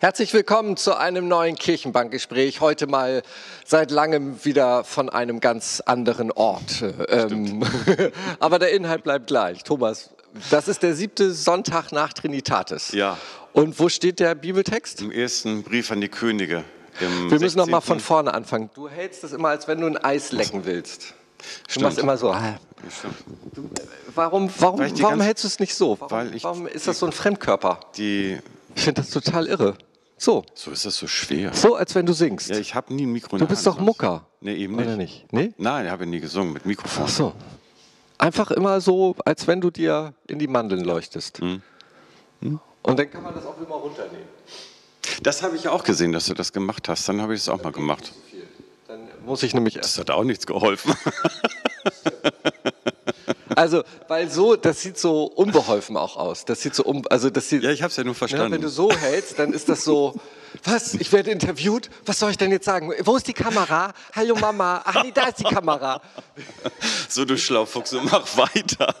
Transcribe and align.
Herzlich 0.00 0.32
willkommen 0.32 0.76
zu 0.76 0.96
einem 0.96 1.26
neuen 1.26 1.56
Kirchenbankgespräch. 1.56 2.60
Heute 2.60 2.86
mal 2.86 3.22
seit 3.64 3.90
langem 3.90 4.44
wieder 4.44 4.84
von 4.84 5.08
einem 5.10 5.40
ganz 5.40 5.82
anderen 5.86 6.30
Ort. 6.30 6.84
Ähm, 7.08 7.64
aber 8.38 8.60
der 8.60 8.70
Inhalt 8.72 9.02
bleibt 9.02 9.26
gleich. 9.26 9.64
Thomas, 9.64 10.10
das 10.50 10.68
ist 10.68 10.84
der 10.84 10.94
siebte 10.94 11.32
Sonntag 11.32 11.90
nach 11.90 12.12
Trinitatis. 12.12 12.92
Ja. 12.92 13.18
Und 13.52 13.80
wo 13.80 13.88
steht 13.88 14.20
der 14.20 14.36
Bibeltext? 14.36 15.00
Im 15.02 15.10
ersten 15.10 15.64
Brief 15.64 15.90
an 15.90 16.00
die 16.00 16.08
Könige. 16.08 16.62
Wir 17.28 17.40
müssen 17.40 17.58
noch 17.58 17.66
mal 17.66 17.80
von 17.80 17.98
vorne 17.98 18.32
anfangen. 18.34 18.70
Du 18.74 18.88
hältst 18.88 19.24
es 19.24 19.32
immer, 19.32 19.48
als 19.48 19.66
wenn 19.66 19.80
du 19.80 19.86
ein 19.88 19.96
Eis 19.96 20.30
lecken 20.30 20.64
willst. 20.64 21.14
Du 21.38 21.44
Stimmt. 21.70 21.82
machst 21.84 21.98
immer 21.98 22.16
so. 22.16 22.34
Warum, 24.14 24.50
warum, 24.58 24.78
Weil 24.80 24.86
ich 24.88 24.92
die 24.94 25.02
warum 25.02 25.18
ganz- 25.18 25.26
hältst 25.26 25.44
du 25.44 25.48
es 25.48 25.58
nicht 25.58 25.74
so? 25.74 25.96
Warum, 26.00 26.10
Weil 26.16 26.34
ich 26.36 26.44
warum 26.44 26.66
ist 26.68 26.86
das 26.86 27.00
so 27.00 27.06
ein 27.06 27.12
Fremdkörper? 27.12 27.80
Die, 27.96 28.38
Ich 28.76 28.82
finde 28.84 29.00
das 29.02 29.10
total 29.10 29.46
irre. 29.48 29.74
So, 30.18 30.44
so 30.54 30.70
ist 30.72 30.84
das 30.84 30.96
so 30.96 31.06
schwer. 31.06 31.54
so 31.54 31.76
als 31.76 31.94
wenn 31.94 32.04
du 32.04 32.12
singst. 32.12 32.50
Ja, 32.50 32.58
ich 32.58 32.74
habe 32.74 32.92
nie 32.92 33.06
ein 33.06 33.12
Mikro 33.12 33.36
in 33.36 33.40
du 33.40 33.46
bist 33.46 33.60
Hand, 33.64 33.66
doch 33.68 33.74
sonst- 33.76 33.86
Mucker. 33.86 34.26
Nee, 34.40 34.54
eben 34.56 34.74
nicht. 34.76 34.86
Oder 34.86 34.96
nicht? 34.96 35.32
Nee? 35.32 35.52
Nein, 35.56 35.86
ich 35.86 35.90
habe 35.92 36.06
nie 36.06 36.20
gesungen 36.20 36.52
mit 36.52 36.66
Mikrofon. 36.66 37.04
Ach 37.06 37.08
so. 37.10 37.32
Einfach 38.18 38.50
immer 38.50 38.80
so, 38.80 39.14
als 39.24 39.46
wenn 39.46 39.60
du 39.60 39.70
dir 39.70 40.12
in 40.26 40.38
die 40.40 40.48
Mandeln 40.48 40.84
leuchtest. 40.84 41.38
Hm. 41.38 41.62
Und 42.82 42.98
dann 42.98 43.10
kann 43.10 43.22
man 43.22 43.34
das 43.34 43.44
auch 43.46 43.56
immer 43.60 43.76
runternehmen. 43.76 44.26
Das 45.22 45.42
habe 45.42 45.56
ich 45.56 45.68
auch 45.68 45.84
gesehen, 45.84 46.12
dass 46.12 46.26
du 46.26 46.34
das 46.34 46.52
gemacht 46.52 46.88
hast. 46.88 47.08
Dann 47.08 47.20
habe 47.20 47.34
ich 47.34 47.40
es 47.40 47.48
auch 47.48 47.62
mal 47.62 47.72
gemacht. 47.72 48.12
Dann 48.86 49.00
muss 49.24 49.42
ich 49.42 49.52
nämlich 49.54 49.74
Das 49.74 49.98
hat 49.98 50.10
auch 50.10 50.24
nichts 50.24 50.46
geholfen. 50.46 50.94
Also, 53.58 53.82
weil 54.06 54.30
so, 54.30 54.54
das 54.54 54.82
sieht 54.82 54.98
so 54.98 55.24
unbeholfen 55.24 55.96
auch 55.96 56.16
aus. 56.16 56.44
Das 56.44 56.62
sieht 56.62 56.76
so 56.76 56.84
um, 56.84 57.02
also 57.10 57.28
das 57.28 57.48
sieht, 57.48 57.64
Ja, 57.64 57.70
ich 57.70 57.82
habe 57.82 57.90
es 57.90 57.96
ja 57.96 58.04
nur 58.04 58.12
ne, 58.12 58.18
verstanden. 58.18 58.52
wenn 58.52 58.60
du 58.60 58.68
so 58.68 58.92
hältst, 58.92 59.36
dann 59.40 59.52
ist 59.52 59.68
das 59.68 59.82
so, 59.82 60.14
was, 60.64 60.94
ich 60.94 61.10
werde 61.12 61.32
interviewt, 61.32 61.90
was 62.06 62.20
soll 62.20 62.30
ich 62.30 62.38
denn 62.38 62.52
jetzt 62.52 62.66
sagen? 62.66 62.92
Wo 63.02 63.16
ist 63.16 63.26
die 63.26 63.32
Kamera? 63.32 63.92
Hallo 64.14 64.36
Mama, 64.36 64.80
ach 64.84 65.02
nee, 65.02 65.10
da 65.12 65.24
ist 65.28 65.40
die 65.40 65.44
Kamera. 65.44 66.00
so, 67.08 67.24
du 67.24 67.36
Schlaufuchs, 67.36 67.90
so 67.90 68.00
mach 68.00 68.24
weiter. 68.36 68.94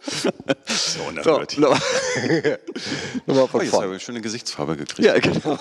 so 0.06 0.30
So, 0.66 1.08
unerhört. 1.08 1.58
nochmal 1.58 1.80
nochmal 3.26 3.44
Oh, 3.44 3.46
von 3.48 3.60
jetzt 3.62 3.70
vorne. 3.70 3.86
habe 3.88 3.96
ich 3.96 4.08
eine 4.08 4.20
Gesichtsfarbe 4.20 4.76
gekriegt. 4.76 5.00
Ja, 5.06 5.18
genau. 5.18 5.58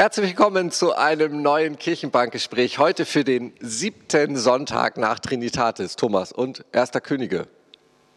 Herzlich 0.00 0.28
willkommen 0.28 0.70
zu 0.70 0.94
einem 0.94 1.42
neuen 1.42 1.76
Kirchenbankgespräch. 1.76 2.78
Heute 2.78 3.04
für 3.04 3.24
den 3.24 3.52
siebten 3.58 4.36
Sonntag 4.36 4.96
nach 4.96 5.18
Trinitatis. 5.18 5.96
Thomas 5.96 6.30
und 6.30 6.64
Erster 6.70 7.00
Könige. 7.00 7.48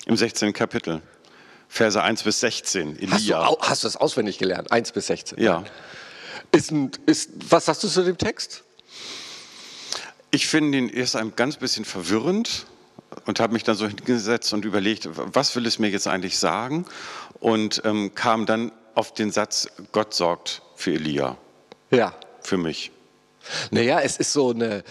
Im 0.05 0.15
16. 0.15 0.53
Kapitel. 0.53 1.01
Verse 1.67 1.99
1 1.99 2.21
bis 2.21 2.39
16. 2.41 2.99
Hast 3.09 3.27
du, 3.27 3.33
Elia. 3.33 3.57
hast 3.61 3.83
du 3.83 3.87
das 3.87 3.97
auswendig 3.97 4.37
gelernt? 4.37 4.71
1 4.71 4.91
bis 4.91 5.07
16. 5.07 5.41
Ja. 5.41 5.63
Ist, 6.51 6.71
ist, 7.07 7.31
was 7.49 7.65
sagst 7.65 7.83
du 7.83 7.87
zu 7.87 8.03
dem 8.03 8.19
Text? 8.19 8.63
Ich 10.29 10.47
finde 10.47 10.77
ihn 10.77 10.87
erst 10.87 11.15
ein 11.15 11.35
ganz 11.35 11.57
bisschen 11.57 11.83
verwirrend 11.83 12.67
und 13.25 13.39
habe 13.39 13.53
mich 13.53 13.63
dann 13.63 13.75
so 13.75 13.87
hingesetzt 13.87 14.53
und 14.53 14.65
überlegt, 14.65 15.09
was 15.15 15.55
will 15.55 15.65
es 15.65 15.79
mir 15.79 15.89
jetzt 15.89 16.07
eigentlich 16.07 16.37
sagen? 16.37 16.85
Und 17.39 17.81
ähm, 17.85 18.13
kam 18.13 18.45
dann 18.45 18.71
auf 18.93 19.15
den 19.15 19.31
Satz, 19.31 19.67
Gott 19.91 20.13
sorgt 20.13 20.61
für 20.75 20.91
Elia, 20.91 21.37
Ja. 21.91 22.13
für 22.41 22.57
mich. 22.57 22.91
Naja, 23.71 23.99
es 23.99 24.17
ist 24.17 24.33
so 24.33 24.51
eine, 24.51 24.83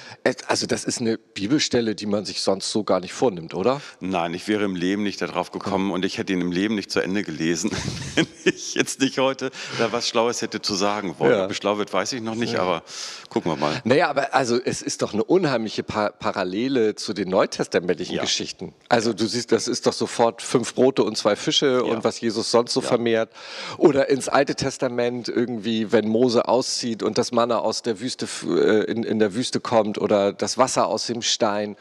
also 0.47 0.67
das 0.67 0.85
ist 0.85 1.01
eine 1.01 1.19
Bibelstelle, 1.19 1.95
die 1.95 2.07
man 2.07 2.25
sich 2.25 2.41
sonst 2.43 2.71
so 2.71 2.85
gar 2.85 3.01
nicht 3.01 3.13
vornimmt, 3.13 3.55
oder? 3.55 3.81
Nein, 4.01 4.35
ich 4.35 4.49
wäre 4.49 4.65
im 4.65 4.77
Leben 4.77 5.03
nicht 5.03 5.21
darauf 5.21 5.51
gekommen 5.51 5.91
und 5.91 6.05
ich 6.05 6.19
hätte 6.19 6.33
ihn 6.33 6.41
im 6.41 6.53
Leben 6.53 6.75
nicht 6.75 6.91
zu 6.91 7.01
Ende 7.01 7.23
gelesen, 7.23 7.71
wenn 8.15 8.27
ich 8.45 8.75
jetzt 8.75 9.01
nicht 9.01 9.19
heute 9.19 9.51
da 9.79 9.93
was 9.93 10.09
Schlaues 10.09 10.43
hätte 10.43 10.61
zu 10.63 10.75
sagen 10.75 11.15
wollen. 11.19 11.33
Ja. 11.33 11.45
Ob 11.45 11.51
es 11.51 11.57
schlau 11.57 11.79
wird, 11.79 11.93
weiß 11.93 12.13
ich 12.13 12.23
noch 12.23 12.35
nicht, 12.35 12.57
aber 12.57 12.83
gucken 13.29 13.53
wir 13.53 13.57
mal. 13.57 13.81
Naja, 13.85 14.09
aber 14.09 14.35
also 14.35 14.59
es 14.63 14.83
ist 14.83 15.03
doch 15.03 15.13
eine 15.13 15.25
unheimliche 15.25 15.83
pa 15.83 16.11
Parallele 16.11 16.95
zu 16.95 17.13
den 17.13 17.29
neutestamentlichen 17.29 18.17
Ja. 18.17 18.23
Geschichten. 18.23 18.75
Also 18.89 19.13
du 19.13 19.27
siehst, 19.27 19.53
das 19.53 19.69
ist 19.69 19.87
doch 19.87 19.93
sofort 19.93 20.43
fünf 20.43 20.75
Brote 20.75 21.03
und 21.05 21.17
zwei 21.17 21.37
Fische 21.37 21.85
und 21.85 22.05
was 22.05 22.21
Jesus 22.21 22.51
sonst 22.51 22.73
so 22.73 22.81
vermehrt. 22.81 23.31
Oder 23.79 24.09
ins 24.09 24.29
Alte 24.29 24.55
Testament 24.55 25.29
irgendwie, 25.29 25.93
wenn 25.93 26.09
Mose 26.09 26.49
auszieht 26.49 27.03
und 27.03 27.19
das 27.19 27.33
Manna 27.33 27.59
aus 27.59 27.83
der 27.83 28.01
Wüste 28.01 28.27
in, 28.43 29.03
in 29.03 29.19
der 29.19 29.35
Wüste 29.35 29.61
kommt 29.61 29.99
oder 29.99 30.33
das 30.33 30.59
Wasser 30.59 30.87
aus 30.87 31.07
dem 31.07 31.23
Stein. 31.23 31.77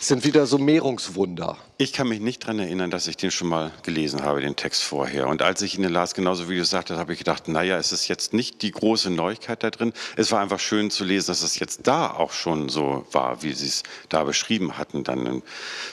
Sind 0.00 0.24
wieder 0.24 0.46
so 0.46 0.58
Mehrungswunder. 0.58 1.56
Ich 1.80 1.94
kann 1.94 2.08
mich 2.08 2.20
nicht 2.20 2.42
daran 2.42 2.58
erinnern, 2.58 2.90
dass 2.90 3.06
ich 3.06 3.16
den 3.16 3.30
schon 3.30 3.48
mal 3.48 3.72
gelesen 3.84 4.22
habe, 4.22 4.42
den 4.42 4.54
Text 4.54 4.82
vorher. 4.82 5.28
Und 5.28 5.40
als 5.40 5.62
ich 5.62 5.78
ihn 5.78 5.84
las, 5.84 6.12
genauso 6.12 6.50
wie 6.50 6.58
du 6.58 6.64
sagtest, 6.66 7.00
habe 7.00 7.14
ich 7.14 7.18
gedacht, 7.20 7.48
naja, 7.48 7.78
es 7.78 7.90
ist 7.90 8.06
jetzt 8.06 8.34
nicht 8.34 8.60
die 8.60 8.70
große 8.70 9.08
Neuigkeit 9.08 9.62
da 9.62 9.70
drin. 9.70 9.94
Es 10.14 10.30
war 10.30 10.40
einfach 10.42 10.60
schön 10.60 10.90
zu 10.90 11.04
lesen, 11.04 11.28
dass 11.28 11.40
es 11.40 11.58
jetzt 11.58 11.86
da 11.86 12.10
auch 12.10 12.34
schon 12.34 12.68
so 12.68 13.06
war, 13.12 13.42
wie 13.42 13.54
sie 13.54 13.68
es 13.68 13.82
da 14.10 14.24
beschrieben 14.24 14.76
hatten. 14.76 15.04
Dann. 15.04 15.42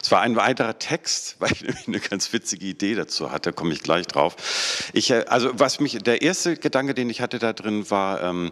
Es 0.03 0.11
war 0.11 0.19
ein 0.19 0.35
weiterer 0.35 0.77
Text, 0.77 1.37
weil 1.39 1.53
ich 1.53 1.87
eine 1.87 2.01
ganz 2.01 2.33
witzige 2.33 2.65
Idee 2.65 2.95
dazu 2.95 3.31
hatte, 3.31 3.53
komme 3.53 3.71
ich 3.71 3.81
gleich 3.81 4.07
drauf. 4.07 4.35
Ich, 4.91 5.09
äh, 5.11 5.23
also 5.29 5.51
was 5.53 5.79
mich, 5.79 5.99
der 5.99 6.21
erste 6.21 6.57
Gedanke, 6.57 6.95
den 6.95 7.09
ich 7.09 7.21
hatte 7.21 7.39
da 7.39 7.53
drin, 7.53 7.89
war 7.89 8.21
ähm, 8.23 8.51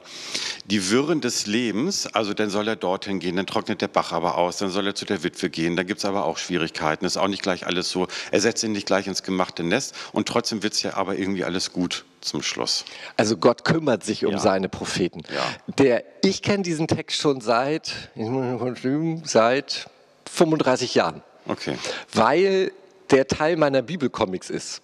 die 0.64 0.90
Wirren 0.90 1.20
des 1.20 1.48
Lebens. 1.48 2.08
Also 2.08 2.34
dann 2.34 2.50
soll 2.50 2.70
er 2.70 2.78
dorthin 2.78 3.20
gehen, 3.20 3.36
dann 3.36 3.46
trocknet 3.46 3.82
der 3.82 3.90
Bach 3.90 4.14
aber 4.14 4.38
aus, 4.38 4.56
dann 4.56 4.70
soll 4.70 4.88
er 4.88 4.96
zu 4.96 5.04
der 5.04 5.22
Witwe 5.24 5.50
gehen, 5.50 5.76
dann 5.76 5.86
gibt 5.86 5.98
es 5.98 6.06
aber 6.06 6.24
auch 6.24 6.38
Schwierigkeiten. 6.38 7.04
Ist 7.04 7.25
auch 7.26 7.30
nicht 7.30 7.42
gleich 7.44 7.66
alles 7.66 7.90
so. 7.90 8.08
Er 8.32 8.40
setzt 8.40 8.64
ihn 8.64 8.72
nicht 8.72 8.86
gleich 8.88 9.08
ins 9.08 9.24
gemachte 9.24 9.64
Nest 9.64 9.96
und 10.14 10.28
trotzdem 10.28 10.64
wird 10.64 10.74
es 10.74 10.84
ja 10.84 10.94
aber 10.94 11.18
irgendwie 11.18 11.44
alles 11.44 11.74
gut 11.74 12.06
zum 12.22 12.42
Schluss. 12.42 12.86
Also 13.18 13.36
Gott 13.38 13.66
kümmert 13.66 14.04
sich 14.04 14.26
um 14.26 14.34
Ja. 14.34 14.40
seine 14.40 14.70
Propheten. 14.70 15.22
Ja. 15.34 15.74
Der, 15.78 16.04
ich 16.24 16.42
kenne 16.42 16.64
diesen 16.64 16.88
Text 16.88 17.20
schon 17.20 17.42
seit, 17.42 18.10
ich 18.16 18.22
muss 18.24 18.44
mal 18.44 18.58
kurz 18.58 18.84
lügen, 18.84 19.24
seit 19.26 19.90
35 20.32 20.96
Jahren. 20.96 21.22
Okay. 21.48 21.78
Weil 22.14 22.72
der 23.12 23.28
Teil 23.28 23.58
meiner 23.58 23.82
Bibelcomics 23.82 24.50
ist. 24.50 24.82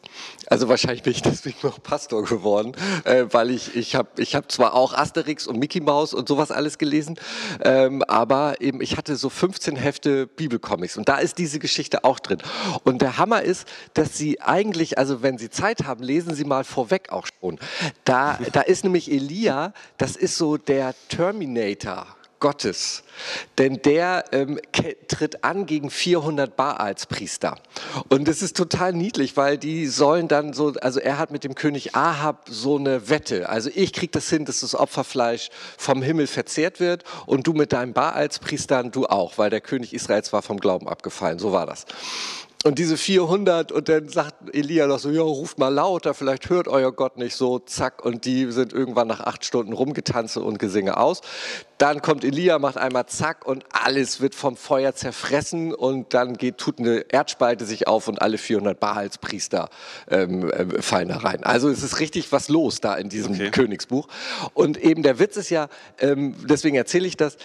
Also 0.48 0.68
wahrscheinlich 0.70 1.04
bin 1.04 1.14
ich 1.14 1.22
deswegen 1.22 1.58
noch 1.64 1.82
Pastor 1.82 2.24
geworden, 2.24 2.74
äh, 3.04 3.26
weil 3.32 3.52
ich 3.52 3.76
ich 3.76 3.96
habe 3.96 4.10
ich 4.18 4.36
hab 4.36 4.52
zwar 4.52 4.74
auch 4.74 4.94
Asterix 4.94 5.48
und 5.48 5.58
Mickey 5.58 5.80
Mouse 5.80 6.14
und 6.14 6.28
sowas 6.28 6.52
alles 6.52 6.78
gelesen, 6.78 7.20
ähm, 7.64 8.04
aber 8.04 8.62
eben 8.62 8.82
ich 8.82 8.98
hatte 8.98 9.16
so 9.16 9.30
15 9.30 9.76
Hefte 9.76 10.28
Bibelcomics 10.28 10.98
und 10.98 11.10
da 11.10 11.18
ist 11.18 11.38
diese 11.38 11.60
Geschichte 11.60 12.04
auch 12.04 12.20
drin. 12.20 12.40
Und 12.84 13.02
der 13.02 13.18
Hammer 13.18 13.42
ist, 13.42 13.68
dass 13.94 14.18
Sie 14.18 14.42
eigentlich, 14.42 14.98
also 14.98 15.22
wenn 15.22 15.38
Sie 15.38 15.50
Zeit 15.50 15.84
haben, 15.86 16.04
lesen 16.04 16.36
Sie 16.36 16.46
mal 16.46 16.64
vorweg 16.64 17.12
auch 17.12 17.28
schon. 17.40 17.60
Da 18.04 18.40
da 18.52 18.62
ist 18.62 18.84
nämlich 18.84 19.12
Elia, 19.12 19.74
das 19.98 20.16
ist 20.16 20.38
so 20.38 20.58
der 20.58 20.94
Terminator. 21.10 22.08
Gottes. 22.42 23.04
Denn 23.58 23.82
der 23.84 24.26
ähm, 24.34 24.60
tritt 25.08 25.46
an 25.46 25.66
gegen 25.66 25.90
400 25.90 26.58
Baalspriester. 26.58 27.56
Und 28.10 28.28
es 28.28 28.42
ist 28.42 28.58
total 28.58 28.92
niedlich, 28.92 29.38
weil 29.38 29.58
die 29.58 29.88
sollen 29.88 30.28
dann 30.28 30.52
so, 30.52 30.74
also 30.82 31.00
er 31.00 31.18
hat 31.18 31.32
mit 31.32 31.46
dem 31.46 31.56
König 31.56 31.96
Ahab 31.96 32.48
so 32.50 32.78
eine 32.78 33.08
Wette. 33.08 33.48
Also 33.48 33.70
ich 33.74 33.94
krieg 33.94 34.12
das 34.12 34.30
hin, 34.30 34.44
dass 34.44 34.60
das 34.60 34.76
Opferfleisch 34.76 35.50
vom 35.78 36.02
Himmel 36.02 36.28
verzehrt 36.28 36.82
wird 36.82 37.06
und 37.26 37.48
du 37.48 37.54
mit 37.54 37.72
deinen 37.72 37.94
Baalspriestern, 37.94 38.92
du 38.92 39.06
auch, 39.06 39.38
weil 39.38 39.50
der 39.50 39.62
König 39.62 39.94
Israels 39.94 40.34
war 40.34 40.42
vom 40.42 40.60
Glauben 40.60 40.90
abgefallen. 40.90 41.40
So 41.40 41.54
war 41.54 41.66
das. 41.66 41.86
Und 42.64 42.78
diese 42.78 42.96
400 42.96 43.72
und 43.72 43.90
dann 43.90 44.08
sagt 44.08 44.54
Elia 44.54 44.86
noch 44.86 45.00
so, 45.00 45.10
ja, 45.10 45.24
ruft 45.24 45.58
mal 45.58 45.74
lauter, 45.74 46.14
vielleicht 46.14 46.50
hört 46.50 46.68
euer 46.68 46.92
Gott 46.92 47.18
nicht 47.18 47.36
so, 47.36 47.58
zack. 47.58 48.06
Und 48.06 48.26
die 48.26 48.52
sind 48.52 48.72
irgendwann 48.72 49.08
nach 49.08 49.22
acht 49.22 49.44
Stunden 49.44 49.74
rumgetanze 49.74 50.42
und 50.42 50.60
Gesinge 50.60 50.98
aus. 50.98 51.22
Dann 51.80 52.04
kommt 52.04 52.24
Elia, 52.24 52.60
macht 52.60 52.78
einmal 52.78 53.08
zack 53.08 53.48
und 53.48 53.66
alles 53.72 54.22
wird 54.22 54.36
vom 54.36 54.56
Feuer 54.56 54.94
zerfressen 54.94 55.74
und 55.74 56.14
dann 56.14 56.38
geht, 56.38 56.60
tut 56.60 56.78
eine 56.78 57.00
Erdspalte 57.10 57.66
sich 57.66 57.88
auf 57.88 58.08
und 58.08 58.22
alle 58.22 58.38
400 58.38 58.80
Baalspriester 58.80 59.70
ähm, 60.08 60.52
äh, 60.52 60.84
fallen 60.84 61.08
da 61.08 61.18
rein. 61.18 61.44
Also 61.44 61.68
es 61.68 61.82
ist 61.82 62.00
richtig 62.00 62.32
was 62.32 62.48
los 62.48 62.80
da 62.80 62.94
in 62.94 63.10
diesem 63.10 63.34
Okay. 63.34 63.50
Königsbuch. 63.50 64.08
Und 64.54 64.78
eben 64.78 65.02
der 65.02 65.18
Witz 65.18 65.36
ist 65.36 65.50
ja, 65.50 65.68
ähm, 65.98 66.36
deswegen 66.48 66.76
erzähle 66.76 67.08
ich 67.08 67.18
das, 67.18 67.38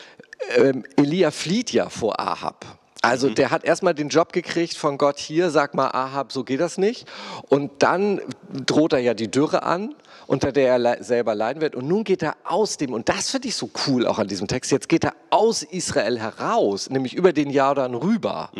ähm, 0.56 0.84
Elia 0.96 1.30
flieht 1.30 1.72
ja 1.72 1.88
vor 1.88 2.20
Ahab. 2.20 2.66
Also 3.10 3.28
der 3.30 3.50
hat 3.50 3.64
erstmal 3.64 3.94
den 3.94 4.08
Job 4.08 4.32
gekriegt 4.32 4.76
von 4.76 4.98
Gott 4.98 5.18
hier, 5.18 5.50
sag 5.50 5.74
mal 5.74 5.88
Ahab, 5.88 6.32
so 6.32 6.44
geht 6.44 6.60
das 6.60 6.78
nicht. 6.78 7.06
Und 7.48 7.82
dann 7.82 8.20
droht 8.66 8.92
er 8.92 8.98
ja 8.98 9.14
die 9.14 9.30
Dürre 9.30 9.62
an, 9.62 9.94
unter 10.26 10.50
der 10.52 10.68
er 10.68 10.78
le- 10.78 10.96
selber 11.04 11.34
leiden 11.34 11.60
wird. 11.60 11.74
Und 11.76 11.86
nun 11.86 12.04
geht 12.04 12.22
er 12.22 12.36
aus 12.44 12.76
dem, 12.76 12.92
und 12.92 13.08
das 13.08 13.30
finde 13.30 13.48
ich 13.48 13.54
so 13.56 13.70
cool 13.86 14.06
auch 14.06 14.18
an 14.18 14.26
diesem 14.28 14.48
Text, 14.48 14.70
jetzt 14.72 14.88
geht 14.88 15.04
er 15.04 15.14
aus 15.30 15.62
Israel 15.62 16.18
heraus, 16.18 16.90
nämlich 16.90 17.14
über 17.14 17.32
den 17.32 17.50
Jordan 17.50 17.94
rüber. 17.94 18.50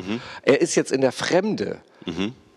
Er 0.43 0.61
ist 0.61 0.75
jetzt 0.75 0.93
in 0.93 1.01
der 1.01 1.13
Fremde. 1.13 1.79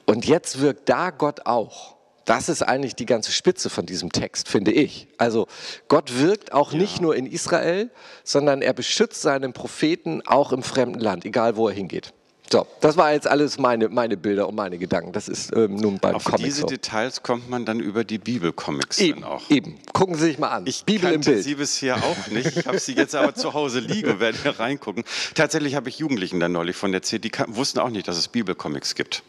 Und 0.05 0.25
jetzt 0.25 0.59
wirkt 0.61 0.89
da 0.89 1.09
Gott 1.11 1.45
auch. 1.45 1.95
Das 2.29 2.47
ist 2.47 2.61
eigentlich 2.61 2.93
die 2.95 3.07
ganze 3.07 3.31
Spitze 3.31 3.71
von 3.71 3.87
diesem 3.87 4.11
Text, 4.11 4.49
finde 4.49 4.71
ich. 4.71 5.07
Also 5.17 5.47
Gott 5.87 6.19
wirkt 6.19 6.53
auch 6.53 6.73
nicht 6.73 7.01
nur 7.01 7.15
in 7.15 7.25
Israel, 7.25 7.89
sondern 8.23 8.61
er 8.61 8.73
beschützt 8.73 9.23
seinen 9.23 9.51
Propheten 9.51 10.21
auch 10.27 10.51
im 10.51 10.61
fremden 10.61 10.99
Land, 10.99 11.25
egal 11.25 11.55
wo 11.55 11.67
er 11.67 11.73
hingeht. 11.73 12.13
So, 12.51 12.67
das 12.81 12.97
war 12.97 13.13
jetzt 13.13 13.25
alles 13.27 13.57
meine, 13.57 13.89
meine 13.89 14.15
Bilder 14.15 14.47
und 14.47 14.53
meine 14.55 14.77
Gedanken. 14.77 15.11
Das 15.11 15.27
ist 15.27 15.55
ähm, 15.55 15.75
nun 15.75 15.97
beim 15.97 16.15
Auf 16.15 16.23
Comic 16.25 16.45
diese 16.45 16.61
so. 16.61 16.67
Details 16.67 17.23
kommt 17.23 17.49
man 17.49 17.65
dann 17.65 17.79
über 17.79 18.03
die 18.03 18.19
Bibelcomics 18.19 18.99
Eben, 18.99 19.21
dann 19.21 19.29
auch. 19.31 19.49
eben. 19.49 19.79
Gucken 19.93 20.13
Sie 20.15 20.25
sich 20.25 20.37
mal 20.37 20.49
an. 20.49 20.65
Ich 20.67 20.83
Bibel 20.85 21.09
im 21.09 21.13
kannte 21.21 21.31
Bild. 21.31 21.43
sie 21.43 21.55
bisher 21.55 21.95
auch 21.97 22.27
nicht. 22.27 22.57
Ich 22.57 22.67
habe 22.67 22.77
sie 22.77 22.93
jetzt 22.93 23.15
aber 23.15 23.33
zu 23.33 23.53
Hause 23.55 23.79
liegen 23.79 24.09
und 24.11 24.19
werde 24.19 24.37
hier 24.41 24.59
reingucken. 24.59 25.03
Tatsächlich 25.33 25.73
habe 25.75 25.89
ich 25.89 25.97
Jugendlichen 25.97 26.39
dann 26.39 26.51
neulich 26.51 26.75
von 26.75 26.93
erzählt, 26.93 27.23
die 27.23 27.29
kan- 27.31 27.55
wussten 27.55 27.79
auch 27.79 27.89
nicht, 27.89 28.07
dass 28.07 28.17
es 28.17 28.27
Bibelcomics 28.27 28.93
gibt. 28.93 29.23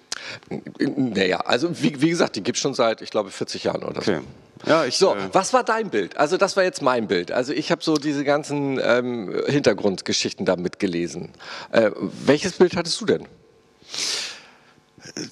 Naja, 0.97 1.39
also 1.41 1.71
wie, 1.83 2.01
wie 2.01 2.11
gesagt, 2.11 2.37
die 2.37 2.43
gibt 2.43 2.57
es 2.57 2.62
schon 2.62 2.75
seit, 2.75 3.03
ich 3.03 3.11
glaube, 3.11 3.31
40 3.31 3.65
Jahren 3.65 3.83
oder 3.83 4.03
so. 4.03 4.12
Okay. 4.12 4.21
Ja, 4.67 4.85
ich, 4.85 4.97
So, 4.97 5.15
äh, 5.15 5.29
was 5.33 5.53
war 5.53 5.65
dein 5.65 5.91
Bild? 5.91 6.17
Also 6.17 6.37
das 6.37 6.57
war 6.57 6.65
jetzt 6.65 6.83
mein 6.83 7.09
Bild. 7.09 7.33
Also 7.33 7.53
ich 7.53 7.71
habe 7.71 7.83
so 7.83 7.95
diese 7.95 8.25
ganzen 8.25 8.79
ähm, 8.83 9.43
Hintergrundgeschichten 9.47 10.45
da 10.45 10.57
mitgelesen. 10.57 11.31
Äh, 11.73 11.91
welches 12.27 12.53
Bild 12.53 12.77
hattest 12.77 13.01
du 13.01 13.07
denn? 13.07 13.27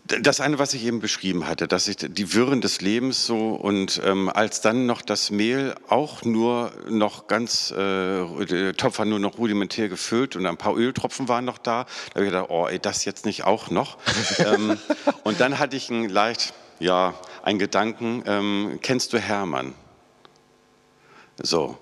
Das 0.06 0.40
eine, 0.40 0.58
was 0.58 0.74
ich 0.74 0.84
eben 0.84 1.00
beschrieben 1.00 1.46
hatte, 1.46 1.68
dass 1.68 1.88
ich 1.88 1.96
die 1.96 2.34
Wirren 2.34 2.60
des 2.60 2.80
Lebens 2.80 3.26
so 3.26 3.50
und 3.50 4.00
ähm, 4.04 4.28
als 4.28 4.60
dann 4.60 4.86
noch 4.86 5.02
das 5.02 5.30
Mehl 5.30 5.74
auch 5.88 6.24
nur 6.24 6.72
noch 6.88 7.26
ganz, 7.26 7.70
äh, 7.70 8.44
der 8.46 8.74
Topf 8.76 8.98
war 8.98 9.04
nur 9.04 9.18
noch 9.18 9.38
rudimentär 9.38 9.88
gefüllt 9.88 10.36
und 10.36 10.46
ein 10.46 10.56
paar 10.56 10.76
Öltropfen 10.76 11.28
waren 11.28 11.44
noch 11.44 11.58
da, 11.58 11.84
da 11.84 12.14
habe 12.14 12.24
ich 12.24 12.32
gedacht, 12.32 12.46
oh, 12.50 12.66
ey, 12.66 12.78
das 12.78 13.04
jetzt 13.04 13.26
nicht 13.26 13.44
auch 13.44 13.70
noch. 13.70 13.98
ähm, 14.38 14.78
und 15.24 15.40
dann 15.40 15.58
hatte 15.58 15.76
ich 15.76 15.90
einen 15.90 16.08
leicht, 16.08 16.54
ja, 16.80 17.14
einen 17.42 17.58
Gedanken, 17.58 18.22
ähm, 18.26 18.78
kennst 18.82 19.12
du 19.12 19.18
Hermann? 19.18 19.74
So, 21.40 21.78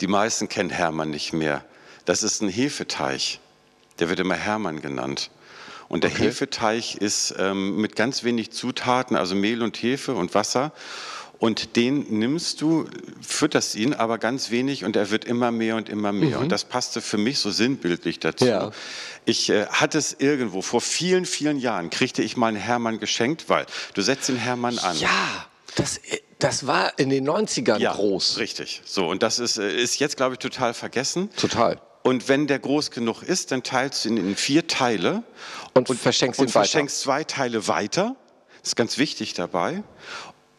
die 0.00 0.06
meisten 0.06 0.48
kennen 0.48 0.70
Hermann 0.70 1.10
nicht 1.10 1.32
mehr. 1.32 1.64
Das 2.04 2.22
ist 2.22 2.40
ein 2.40 2.48
Hefeteich, 2.48 3.40
der 3.98 4.08
wird 4.08 4.20
immer 4.20 4.36
Hermann 4.36 4.80
genannt. 4.80 5.30
Und 5.88 6.04
der 6.04 6.10
Hefeteig 6.10 6.96
ist 6.96 7.34
ähm, 7.38 7.76
mit 7.80 7.96
ganz 7.96 8.24
wenig 8.24 8.50
Zutaten, 8.50 9.16
also 9.16 9.34
Mehl 9.34 9.62
und 9.62 9.76
Hefe 9.76 10.14
und 10.14 10.34
Wasser. 10.34 10.72
Und 11.38 11.76
den 11.76 12.18
nimmst 12.18 12.62
du, 12.62 12.86
fütterst 13.20 13.74
ihn, 13.74 13.92
aber 13.92 14.16
ganz 14.16 14.50
wenig 14.50 14.84
und 14.84 14.96
er 14.96 15.10
wird 15.10 15.26
immer 15.26 15.50
mehr 15.50 15.76
und 15.76 15.88
immer 15.88 16.10
mehr. 16.12 16.40
Und 16.40 16.50
das 16.50 16.64
passte 16.64 17.02
für 17.02 17.18
mich 17.18 17.38
so 17.38 17.50
sinnbildlich 17.50 18.20
dazu. 18.20 18.46
Ja. 18.46 18.70
Ich 19.26 19.50
äh, 19.50 19.66
hatte 19.66 19.98
es 19.98 20.16
irgendwo, 20.18 20.62
vor 20.62 20.80
vielen, 20.80 21.26
vielen 21.26 21.58
Jahren 21.58 21.90
kriegte 21.90 22.22
ich 22.22 22.38
mal 22.38 22.48
einen 22.48 22.56
Hermann 22.56 23.00
geschenkt, 23.00 23.48
weil 23.48 23.66
du 23.92 24.00
setzt 24.00 24.28
den 24.30 24.36
Hermann 24.36 24.78
an. 24.78 24.96
Ja, 24.98 25.46
das, 25.74 26.00
das 26.38 26.66
war 26.66 26.98
in 26.98 27.10
den 27.10 27.28
90ern 27.28 27.84
groß. 27.94 28.38
Richtig. 28.38 28.82
So, 28.86 29.06
und 29.06 29.22
das 29.22 29.38
ist, 29.38 29.58
äh, 29.58 29.70
ist 29.70 29.98
jetzt, 29.98 30.16
glaube 30.16 30.34
ich, 30.34 30.38
total 30.38 30.72
vergessen. 30.72 31.30
Total. 31.36 31.80
Und 32.06 32.28
wenn 32.28 32.46
der 32.46 32.58
groß 32.60 32.90
genug 32.92 33.22
ist, 33.22 33.50
dann 33.52 33.62
teilst 33.62 34.04
du 34.04 34.10
ihn 34.10 34.16
in 34.16 34.36
vier 34.36 34.66
Teile 34.68 35.22
Und, 35.74 35.88
verschenkst 35.88 36.38
und 36.38 36.46
ihn 36.46 36.48
weiter. 36.50 36.60
verschenkst 36.60 37.00
zwei 37.00 37.24
Teile 37.24 37.66
weiter. 37.68 38.14
Das 38.60 38.68
ist 38.70 38.76
ganz 38.76 38.96
wichtig 38.98 39.34
dabei. 39.34 39.82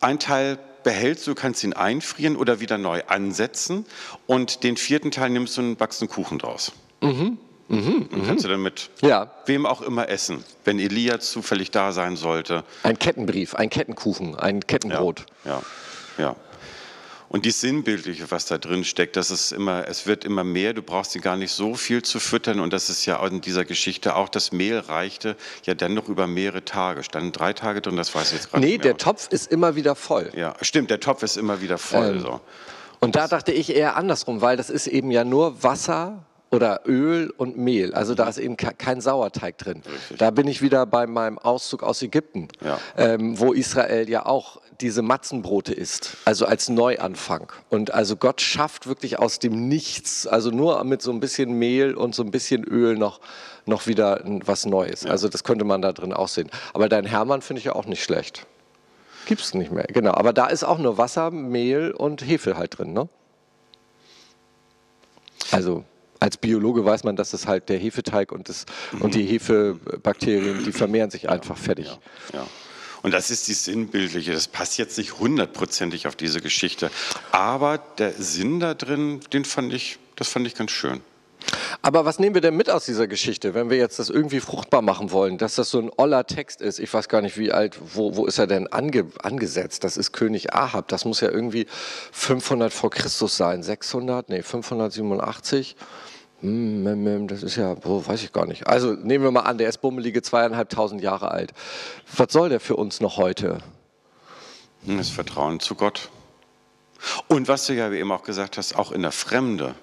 Ein 0.02 0.20
Teil 0.20 0.60
behältst 0.84 1.26
du, 1.26 1.36
kannst 1.36 1.64
ihn 1.64 1.74
einfrieren 1.74 2.36
oder 2.36 2.60
wieder 2.60 2.78
neu 2.78 3.02
ansetzen. 3.08 3.86
Und 4.26 4.64
den 4.64 4.76
vierten 4.78 5.10
Teil 5.12 5.30
nimmst 5.30 5.56
du 5.58 5.62
und 5.62 5.76
backst 5.78 6.02
einen 6.02 6.10
Kuchen 6.10 6.38
draus. 6.40 6.72
Mhm. 7.02 7.38
und 7.70 8.26
kannst 8.26 8.46
du 8.46 8.50
dann 8.50 8.62
mit 8.62 8.90
Ja. 9.02 9.32
wem 9.46 9.66
auch 9.66 9.82
immer 9.82 10.08
essen. 10.10 10.44
Wenn 10.66 10.80
Elia 10.80 11.20
zufällig 11.20 11.70
da 11.72 11.92
sein 11.92 12.16
sollte. 12.16 12.64
Ein 12.84 12.98
Kettenbrief, 12.98 13.56
ein 13.56 13.70
Kettenkuchen, 13.70 14.36
ein 14.36 14.66
Kettenbrot. 14.68 15.26
Ja, 15.46 15.62
ja. 16.18 16.36
Und 17.30 17.46
die 17.46 17.52
Sinnbildliche, 17.52 18.32
was 18.32 18.46
da 18.46 18.58
drin 18.58 18.84
steckt, 18.86 19.18
das 19.18 19.32
ist 19.32 19.52
immer, 19.52 19.88
es 19.88 20.06
wird 20.08 20.24
immer 20.24 20.44
mehr, 20.46 20.74
du 20.74 20.82
brauchst 20.82 21.12
sie 21.12 21.20
gar 21.20 21.36
nicht 21.36 21.52
so 21.52 21.76
viel 21.76 22.02
zu 22.02 22.20
füttern. 22.20 22.60
Und 22.62 22.72
das 22.72 22.90
ist 22.90 23.06
ja 23.06 23.26
in 23.28 23.42
dieser 23.42 23.66
Geschichte 23.66 24.16
auch, 24.16 24.30
das 24.30 24.52
Mehl 24.54 24.80
reichte 24.80 25.36
ja 25.66 25.74
dann 25.74 25.94
noch 25.94 26.08
über 26.08 26.26
mehrere 26.26 26.64
Tage. 26.64 27.04
Standen 27.04 27.34
drei 27.34 27.52
Tage 27.52 27.82
drin, 27.82 27.98
das 27.98 28.16
weiß 28.16 28.28
ich 28.32 28.38
jetzt 28.38 28.52
gerade 28.52 28.64
Nee, 28.66 28.74
nicht 28.74 28.84
mehr. 28.84 28.94
der 28.94 28.98
Topf 28.98 29.28
ist 29.32 29.52
immer 29.52 29.76
wieder 29.76 29.96
voll. 29.96 30.32
Ja, 30.36 30.56
stimmt, 30.62 30.90
der 30.90 31.02
Topf 31.02 31.22
ist 31.24 31.36
immer 31.36 31.62
wieder 31.62 31.78
voll. 31.78 32.16
Ähm, 32.16 32.20
so. 32.22 32.40
Und 33.00 33.16
da 33.18 33.28
dachte 33.28 33.52
ich 33.52 33.76
eher 33.76 33.98
andersrum, 33.98 34.42
weil 34.42 34.56
das 34.56 34.70
ist 34.70 34.88
eben 34.88 35.12
ja 35.12 35.24
nur 35.26 35.62
Wasser 35.64 36.24
oder 36.50 36.84
Öl 36.88 37.30
und 37.36 37.58
Mehl. 37.58 37.94
Also 37.94 38.16
da 38.16 38.30
ist 38.30 38.38
eben 38.38 38.56
ke- 38.56 38.74
kein 38.78 39.02
Sauerteig 39.02 39.58
drin. 39.58 39.84
Da 40.18 40.32
bin 40.32 40.48
ich 40.48 40.62
wieder 40.62 40.86
bei 40.86 41.06
meinem 41.06 41.38
Auszug 41.38 41.84
aus 41.84 42.02
Ägypten, 42.02 42.48
Ja. 42.64 42.80
ähm, 42.96 43.38
wo 43.38 43.52
Israel 43.52 44.10
ja 44.10 44.26
auch 44.26 44.62
diese 44.82 45.02
Matzenbrote 45.02 45.74
isst, 45.74 46.18
also 46.26 46.46
als 46.46 46.70
Neuanfang. 46.70 47.52
Und 47.70 47.94
also 47.94 48.16
Gott 48.16 48.42
schafft 48.42 48.88
wirklich 48.88 49.18
aus 49.20 49.40
dem 49.40 49.68
Nichts, 49.68 50.28
also 50.28 50.52
nur 50.52 50.84
mit 50.84 51.02
so 51.02 51.12
ein 51.12 51.20
bisschen 51.20 51.54
Mehl 51.54 51.96
und 51.96 52.14
so 52.14 52.24
ein 52.24 52.32
bisschen 52.32 52.64
Öl 52.64 52.96
noch, 52.96 53.20
noch 53.66 53.88
wieder 53.88 54.22
was 54.46 54.66
Neues. 54.66 55.06
Also 55.06 55.30
das 55.30 55.44
könnte 55.44 55.66
man 55.66 55.82
da 55.82 55.94
drin 55.94 56.14
auch 56.14 56.28
sehen. 56.28 56.50
Aber 56.74 56.90
dein 56.90 57.06
Hermann 57.06 57.42
finde 57.42 57.60
ich 57.60 57.66
ja 57.66 57.74
auch 57.74 57.86
nicht 57.86 58.04
schlecht. 58.04 58.46
Gibt's 59.26 59.54
nicht 59.54 59.72
mehr, 59.72 59.86
genau. 59.86 60.14
Aber 60.14 60.32
da 60.32 60.48
ist 60.48 60.64
auch 60.64 60.78
nur 60.78 60.98
Wasser, 60.98 61.32
Mehl 61.32 61.92
und 61.92 62.26
Hefe 62.26 62.58
halt 62.58 62.78
drin, 62.78 62.94
ne? 62.94 63.10
Also 65.52 65.84
als 66.20 66.38
Biologe 66.38 66.84
weiß 66.84 67.04
man, 67.04 67.16
dass 67.16 67.34
es 67.34 67.48
halt 67.48 67.70
der 67.70 67.78
Hefeteig 67.78 68.32
und, 68.32 68.50
das, 68.50 68.66
und 69.00 69.16
die 69.16 69.24
Hefebakterien, 69.24 70.64
die 70.64 70.72
vermehren 70.72 71.10
sich 71.10 71.30
einfach 71.30 71.58
fertig. 71.58 71.88
Ja. 72.34 72.46
Und 73.02 73.14
das 73.14 73.30
ist 73.30 73.48
die 73.48 73.54
sinnbildliche, 73.54 74.34
das 74.34 74.48
passt 74.48 74.78
jetzt 74.78 74.98
nicht 74.98 75.20
hundertprozentig 75.20 76.08
auf 76.08 76.16
diese 76.16 76.42
Geschichte. 76.42 76.92
Aber 77.32 77.78
der 77.78 78.14
Sinn 78.14 78.60
da 78.60 78.74
drin, 78.74 79.22
den 79.34 79.46
fand 79.46 79.74
ich, 79.74 80.00
das 80.16 80.28
fand 80.30 80.48
ich 80.48 80.56
ganz 80.56 80.72
schön. 80.72 81.02
Aber 81.82 82.06
was 82.06 82.20
nehmen 82.20 82.36
wir 82.36 82.42
denn 82.42 82.56
mit 82.56 82.70
aus 82.70 82.86
dieser 82.86 83.08
Geschichte, 83.08 83.54
wenn 83.54 83.70
wir 83.70 83.78
jetzt 83.78 84.00
das 84.00 84.10
irgendwie 84.10 84.40
fruchtbar 84.40 84.82
machen 84.82 85.12
wollen, 85.12 85.38
dass 85.38 85.56
das 85.56 85.70
so 85.70 85.80
ein 85.80 85.92
oller 85.96 86.26
Text 86.26 86.62
ist? 86.62 86.80
Ich 86.80 86.94
weiß 86.94 87.08
gar 87.08 87.22
nicht, 87.22 87.38
wie 87.38 87.52
alt, 87.52 87.80
wo, 87.94 88.16
wo 88.16 88.26
ist 88.26 88.40
er 88.40 88.48
denn 88.48 88.68
ange, 88.68 89.06
angesetzt? 89.22 89.84
Das 89.84 89.98
ist 89.98 90.12
König 90.12 90.54
Ahab. 90.54 90.88
Das 90.88 91.06
muss 91.06 91.22
ja 91.22 91.30
irgendwie 91.30 91.68
500 92.12 92.74
vor 92.74 92.90
Christus 92.90 93.38
sein. 93.38 93.64
600? 93.64 94.30
Nee, 94.30 94.42
587. 94.42 95.76
Hm, 96.42 96.86
hm, 96.86 97.06
hm, 97.06 97.28
Das 97.28 97.44
ist 97.44 97.56
ja, 97.56 97.76
wo, 97.84 98.06
weiß 98.06 98.24
ich 98.24 98.32
gar 98.32 98.46
nicht. 98.46 98.68
Also 98.68 98.94
nehmen 98.94 99.24
wir 99.24 99.32
mal 99.32 99.42
an, 99.42 99.58
der 99.58 99.70
ist 99.70 99.80
bummelige 99.80 100.22
zweieinhalbtausend 100.22 101.02
Jahre 101.02 101.32
alt. 101.32 101.54
Was 102.16 102.32
soll 102.32 102.50
der 102.50 102.60
für 102.60 102.76
uns 102.76 103.02
noch 103.02 103.18
heute? 103.18 103.58
Das 104.86 105.10
Vertrauen 105.10 105.60
zu 105.60 105.76
Gott. 105.76 106.10
Und 107.28 107.48
was 107.48 107.66
du 107.66 107.74
ja 107.74 107.92
eben 107.92 108.12
auch 108.12 108.24
gesagt 108.24 108.58
hast, 108.58 108.76
auch 108.76 108.92
in 108.92 109.02
der 109.02 109.12
Fremde. 109.12 109.76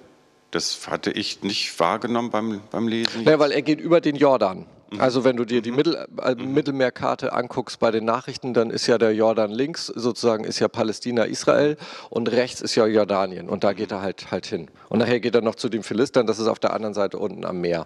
Das 0.51 0.87
hatte 0.87 1.11
ich 1.11 1.43
nicht 1.43 1.77
wahrgenommen 1.79 2.29
beim, 2.29 2.61
beim 2.71 2.87
Lesen. 2.87 3.23
Ja, 3.23 3.39
weil 3.39 3.51
er 3.51 3.61
geht 3.61 3.81
über 3.81 3.99
den 3.99 4.15
Jordan. 4.15 4.65
Also 4.97 5.23
wenn 5.23 5.35
du 5.35 5.45
dir 5.45 5.61
die 5.61 5.71
Mittel, 5.71 6.07
äh, 6.21 6.35
Mittelmeerkarte 6.35 7.33
anguckst 7.33 7.79
bei 7.79 7.91
den 7.91 8.05
Nachrichten, 8.05 8.53
dann 8.53 8.69
ist 8.69 8.87
ja 8.87 8.97
der 8.97 9.13
Jordan 9.13 9.51
links, 9.51 9.87
sozusagen 9.87 10.43
ist 10.43 10.59
ja 10.59 10.67
Palästina 10.67 11.23
Israel 11.23 11.77
und 12.09 12.31
rechts 12.31 12.61
ist 12.61 12.75
ja 12.75 12.85
Jordanien 12.85 13.49
und 13.49 13.63
da 13.63 13.73
geht 13.73 13.91
er 13.91 14.01
halt 14.01 14.31
halt 14.31 14.45
hin. 14.45 14.69
Und 14.89 14.99
nachher 14.99 15.19
geht 15.19 15.35
er 15.35 15.41
noch 15.41 15.55
zu 15.55 15.69
den 15.69 15.83
Philistern, 15.83 16.27
das 16.27 16.39
ist 16.39 16.47
auf 16.47 16.59
der 16.59 16.73
anderen 16.73 16.93
Seite 16.93 17.17
unten 17.17 17.45
am 17.45 17.61
Meer. 17.61 17.83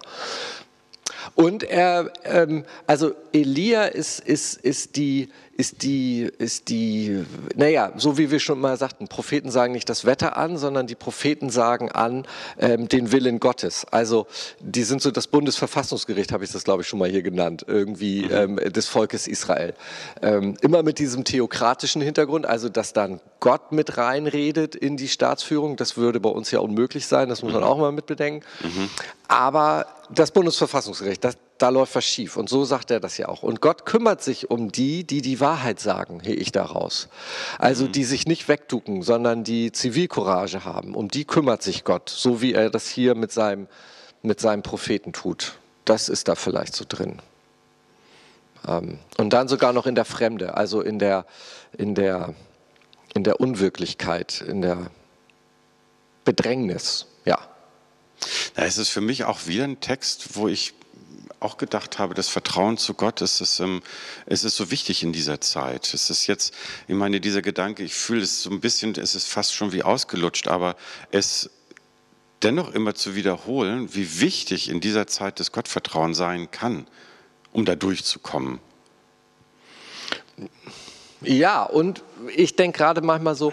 Und 1.34 1.62
er, 1.62 2.12
ähm, 2.24 2.64
also 2.86 3.12
Elia 3.32 3.84
ist, 3.84 4.20
ist, 4.20 4.54
ist 4.58 4.96
die, 4.96 5.28
ist 5.60 5.82
die, 5.82 6.22
ist 6.38 6.70
die, 6.70 7.22
naja, 7.54 7.92
so 7.96 8.16
wie 8.16 8.30
wir 8.30 8.40
schon 8.40 8.58
mal 8.58 8.78
sagten, 8.78 9.08
Propheten 9.08 9.50
sagen 9.50 9.74
nicht 9.74 9.90
das 9.90 10.06
Wetter 10.06 10.38
an, 10.38 10.56
sondern 10.56 10.86
die 10.86 10.94
Propheten 10.94 11.50
sagen 11.50 11.92
an 11.92 12.26
ähm, 12.58 12.88
den 12.88 13.12
Willen 13.12 13.40
Gottes. 13.40 13.84
Also 13.90 14.26
die 14.60 14.84
sind 14.84 15.02
so 15.02 15.10
das 15.10 15.26
Bundesverfassungsgericht, 15.26 16.32
habe 16.32 16.44
ich 16.44 16.50
das 16.50 16.64
glaube 16.64 16.80
ich 16.80 16.88
schon 16.88 16.98
mal 16.98 17.10
hier 17.10 17.20
genannt, 17.20 17.66
irgendwie 17.68 18.24
ähm, 18.24 18.56
des 18.56 18.88
Volkes 18.88 19.28
Israel. 19.28 19.74
Ähm, 20.22 20.56
immer 20.62 20.82
mit 20.82 20.98
diesem 20.98 21.24
theokratischen 21.24 22.00
Hintergrund, 22.00 22.46
also 22.46 22.70
dass 22.70 22.94
dann 22.94 23.20
Gott 23.40 23.70
mit 23.70 23.98
reinredet 23.98 24.74
in 24.74 24.96
die 24.96 25.08
Staatsführung, 25.08 25.76
das 25.76 25.98
würde 25.98 26.20
bei 26.20 26.30
uns 26.30 26.50
ja 26.50 26.60
unmöglich 26.60 27.06
sein, 27.06 27.28
das 27.28 27.42
muss 27.42 27.52
man 27.52 27.62
auch 27.62 27.76
mal 27.76 27.92
mitbedenken. 27.92 28.46
Aber 29.28 29.84
das 30.08 30.30
Bundesverfassungsgericht, 30.30 31.22
das, 31.22 31.36
da 31.60 31.68
läuft 31.68 31.94
was 31.94 32.04
schief. 32.04 32.36
Und 32.36 32.48
so 32.48 32.64
sagt 32.64 32.90
er 32.90 33.00
das 33.00 33.18
ja 33.18 33.28
auch. 33.28 33.42
Und 33.42 33.60
Gott 33.60 33.84
kümmert 33.84 34.22
sich 34.22 34.50
um 34.50 34.72
die, 34.72 35.04
die 35.04 35.20
die 35.20 35.40
Wahrheit 35.40 35.78
sagen, 35.78 36.20
hehe 36.20 36.34
ich 36.34 36.52
daraus. 36.52 37.08
Also 37.58 37.86
die 37.86 38.04
sich 38.04 38.26
nicht 38.26 38.48
wegducken, 38.48 39.02
sondern 39.02 39.44
die 39.44 39.70
Zivilcourage 39.70 40.64
haben. 40.64 40.94
Um 40.94 41.08
die 41.08 41.26
kümmert 41.26 41.62
sich 41.62 41.84
Gott, 41.84 42.08
so 42.08 42.40
wie 42.40 42.54
er 42.54 42.70
das 42.70 42.88
hier 42.88 43.14
mit 43.14 43.30
seinem, 43.30 43.68
mit 44.22 44.40
seinem 44.40 44.62
Propheten 44.62 45.12
tut. 45.12 45.54
Das 45.84 46.08
ist 46.08 46.28
da 46.28 46.34
vielleicht 46.34 46.74
so 46.74 46.86
drin. 46.88 47.20
Ähm, 48.66 48.98
und 49.18 49.30
dann 49.30 49.46
sogar 49.46 49.74
noch 49.74 49.86
in 49.86 49.94
der 49.94 50.06
Fremde, 50.06 50.56
also 50.56 50.80
in 50.80 50.98
der, 50.98 51.26
in 51.76 51.94
der, 51.94 52.34
in 53.12 53.22
der 53.22 53.38
Unwirklichkeit, 53.38 54.40
in 54.40 54.62
der 54.62 54.90
Bedrängnis. 56.24 57.06
Ja. 57.26 57.38
Da 58.54 58.62
ist 58.62 58.78
es 58.78 58.88
für 58.88 59.00
mich 59.02 59.24
auch 59.24 59.46
wieder 59.46 59.64
ein 59.64 59.80
Text, 59.80 60.36
wo 60.36 60.48
ich 60.48 60.74
auch 61.40 61.56
gedacht 61.56 61.98
habe, 61.98 62.14
das 62.14 62.28
Vertrauen 62.28 62.76
zu 62.76 62.94
Gott 62.94 63.22
ist 63.22 63.40
es, 63.40 63.60
ähm, 63.60 63.82
ist 64.26 64.42
so 64.42 64.70
wichtig 64.70 65.02
in 65.02 65.12
dieser 65.12 65.40
Zeit. 65.40 65.92
Es 65.92 66.10
ist 66.10 66.26
jetzt, 66.26 66.54
ich 66.86 66.94
meine, 66.94 67.20
dieser 67.20 67.42
Gedanke, 67.42 67.82
ich 67.82 67.94
fühle 67.94 68.22
es 68.22 68.42
so 68.42 68.50
ein 68.50 68.60
bisschen, 68.60 68.94
es 68.96 69.14
ist 69.14 69.26
fast 69.26 69.54
schon 69.54 69.72
wie 69.72 69.82
ausgelutscht, 69.82 70.48
aber 70.48 70.76
es 71.10 71.50
dennoch 72.42 72.72
immer 72.72 72.94
zu 72.94 73.14
wiederholen, 73.14 73.94
wie 73.94 74.20
wichtig 74.20 74.68
in 74.68 74.80
dieser 74.80 75.06
Zeit 75.06 75.40
das 75.40 75.52
Gottvertrauen 75.52 76.14
sein 76.14 76.50
kann, 76.50 76.86
um 77.52 77.64
da 77.64 77.74
durchzukommen. 77.74 78.60
Ja, 81.22 81.64
und 81.64 82.02
ich 82.34 82.56
denke 82.56 82.78
gerade 82.78 83.02
manchmal 83.02 83.34
so, 83.34 83.52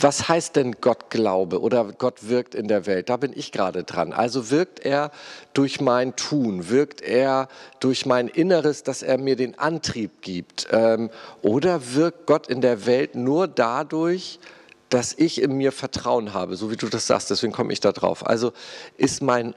was 0.00 0.28
heißt 0.28 0.56
denn 0.56 0.76
Gott 0.80 1.10
Glaube 1.10 1.60
oder 1.60 1.84
Gott 1.84 2.28
wirkt 2.28 2.54
in 2.54 2.68
der 2.68 2.86
Welt? 2.86 3.08
Da 3.08 3.16
bin 3.16 3.32
ich 3.34 3.52
gerade 3.52 3.84
dran. 3.84 4.12
Also 4.12 4.50
wirkt 4.50 4.80
er 4.80 5.10
durch 5.54 5.80
mein 5.80 6.16
Tun, 6.16 6.68
wirkt 6.68 7.02
er 7.02 7.48
durch 7.80 8.06
mein 8.06 8.28
Inneres, 8.28 8.82
dass 8.82 9.02
er 9.02 9.18
mir 9.18 9.36
den 9.36 9.58
Antrieb 9.58 10.22
gibt? 10.22 10.68
Ähm, 10.70 11.10
oder 11.42 11.94
wirkt 11.94 12.26
Gott 12.26 12.48
in 12.48 12.60
der 12.60 12.86
Welt 12.86 13.14
nur 13.14 13.48
dadurch, 13.48 14.38
dass 14.88 15.14
ich 15.14 15.42
in 15.42 15.56
mir 15.56 15.72
Vertrauen 15.72 16.32
habe, 16.32 16.56
so 16.56 16.70
wie 16.70 16.76
du 16.76 16.88
das 16.88 17.06
sagst, 17.06 17.30
deswegen 17.30 17.52
komme 17.52 17.72
ich 17.72 17.80
da 17.80 17.92
drauf. 17.92 18.26
Also 18.26 18.52
ist 18.96 19.20
mein 19.20 19.54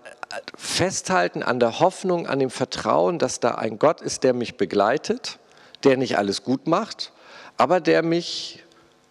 Festhalten 0.56 1.44
an 1.44 1.60
der 1.60 1.80
Hoffnung, 1.80 2.28
an 2.28 2.40
dem 2.40 2.50
Vertrauen, 2.50 3.20
dass 3.20 3.40
da 3.40 3.52
ein 3.52 3.78
Gott 3.78 4.02
ist, 4.02 4.24
der 4.24 4.34
mich 4.34 4.58
begleitet, 4.58 5.38
der 5.84 5.98
nicht 5.98 6.18
alles 6.18 6.44
gut 6.44 6.68
macht, 6.68 7.12
aber 7.58 7.80
der 7.80 8.02
mich 8.04 8.64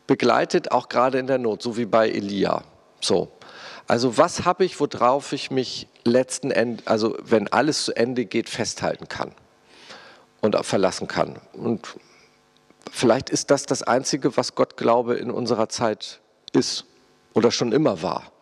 begleitet, 0.08 0.72
auch 0.72 0.88
gerade 0.88 1.20
in 1.20 1.28
der 1.28 1.38
Not, 1.38 1.62
so 1.62 1.76
wie 1.76 1.84
bei 1.84 2.08
Elia. 2.08 2.64
So. 3.00 3.30
Also 3.86 4.18
was 4.18 4.44
habe 4.44 4.64
ich, 4.64 4.80
worauf 4.80 5.32
ich 5.32 5.52
mich 5.52 5.86
letzten 6.04 6.50
Endes, 6.50 6.86
also 6.88 7.16
wenn 7.22 7.46
alles 7.48 7.84
zu 7.84 7.96
Ende 7.96 8.24
geht, 8.24 8.48
festhalten 8.48 9.06
kann 9.06 9.30
und 10.40 10.56
verlassen 10.66 11.06
kann. 11.06 11.36
Und 11.52 11.86
vielleicht 12.90 13.30
ist 13.30 13.50
das 13.52 13.66
das 13.66 13.82
Einzige, 13.82 14.36
was 14.36 14.56
Gott 14.56 14.76
Glaube 14.76 15.14
in 15.14 15.30
unserer 15.30 15.68
Zeit 15.68 16.20
ist 16.52 16.86
oder 17.34 17.50
schon 17.50 17.72
immer 17.72 18.02
war. 18.02 18.32